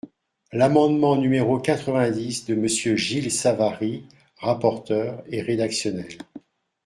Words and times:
L’amendement 0.51 1.15
numéro 1.15 1.59
quatre-vingt-dix 1.59 2.47
de 2.47 2.55
Monsieur 2.55 2.95
Gilles 2.95 3.29
Savary, 3.31 4.03
rapporteur, 4.37 5.21
est 5.31 5.43
rédactionnel. 5.43 6.17